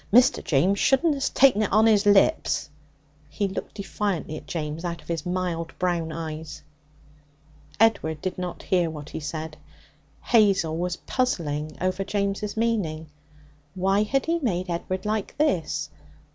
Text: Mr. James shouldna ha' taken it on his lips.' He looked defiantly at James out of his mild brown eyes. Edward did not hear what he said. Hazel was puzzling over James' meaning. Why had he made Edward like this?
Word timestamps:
Mr. 0.11 0.43
James 0.43 0.79
shouldna 0.79 1.19
ha' 1.21 1.33
taken 1.35 1.61
it 1.61 1.71
on 1.71 1.85
his 1.85 2.07
lips.' 2.07 2.71
He 3.29 3.47
looked 3.47 3.75
defiantly 3.75 4.35
at 4.35 4.47
James 4.47 4.83
out 4.83 4.99
of 5.03 5.07
his 5.07 5.27
mild 5.27 5.77
brown 5.77 6.11
eyes. 6.11 6.63
Edward 7.79 8.19
did 8.19 8.35
not 8.35 8.63
hear 8.63 8.89
what 8.89 9.11
he 9.11 9.19
said. 9.19 9.57
Hazel 10.23 10.75
was 10.75 10.97
puzzling 10.97 11.77
over 11.79 12.03
James' 12.03 12.57
meaning. 12.57 13.11
Why 13.75 14.01
had 14.01 14.25
he 14.25 14.39
made 14.39 14.71
Edward 14.71 15.05
like 15.05 15.37
this? 15.37 15.91